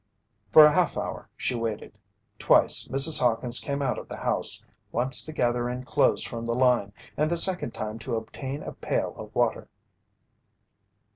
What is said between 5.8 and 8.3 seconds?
clothes from the line and the second time to